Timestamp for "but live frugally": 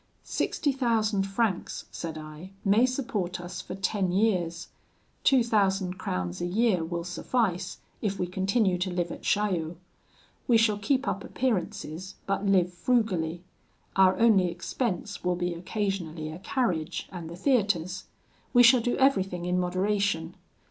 12.25-13.43